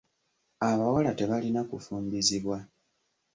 [0.69, 2.57] Abawala tebalina kufumbizibwa